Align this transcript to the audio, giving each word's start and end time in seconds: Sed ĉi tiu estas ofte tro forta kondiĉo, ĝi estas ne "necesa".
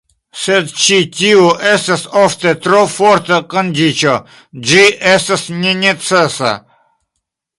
Sed 0.43 0.69
ĉi 0.83 0.95
tiu 1.17 1.43
estas 1.71 2.05
ofte 2.21 2.53
tro 2.67 2.79
forta 2.95 3.37
kondiĉo, 3.53 4.15
ĝi 4.69 4.81
estas 5.13 5.47
ne 5.61 5.75
"necesa". 5.83 6.55